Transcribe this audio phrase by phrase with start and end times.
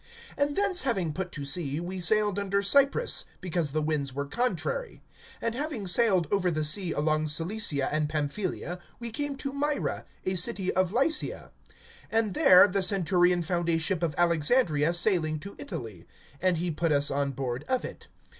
[0.35, 5.03] (4)And thence having put to sea, we sailed under Cyprus, because the winds were contrary,
[5.43, 10.33] (5)And having sailed over the sea along Cilicia and Pamphylia, we came to Myra, a
[10.33, 11.51] city of Lycia.
[12.11, 16.07] (6)And there the centurion found a ship of Alexandria sailing to Italy;
[16.41, 18.07] and he put us on board of it.